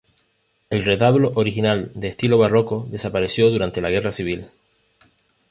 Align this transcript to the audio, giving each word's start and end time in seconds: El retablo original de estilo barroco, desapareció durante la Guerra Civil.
El 0.71 0.83
retablo 0.83 1.31
original 1.35 1.91
de 1.93 2.07
estilo 2.07 2.39
barroco, 2.39 2.87
desapareció 2.89 3.51
durante 3.51 3.81
la 3.81 3.91
Guerra 3.91 4.09
Civil. 4.09 4.47